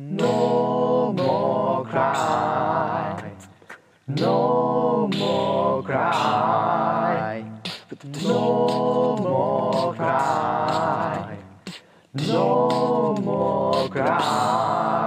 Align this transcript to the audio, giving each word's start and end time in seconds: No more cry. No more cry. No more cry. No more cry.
No 0.00 1.12
more 1.12 1.84
cry. 1.84 3.30
No 4.08 5.10
more 5.14 5.82
cry. 5.82 7.44
No 8.24 9.16
more 9.20 9.94
cry. 9.94 11.36
No 12.14 13.14
more 13.22 13.88
cry. 13.90 14.99